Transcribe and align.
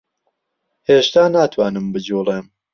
هێشتا 0.87 1.23
ناتوانم 1.35 1.85
بجووڵێم. 1.93 2.45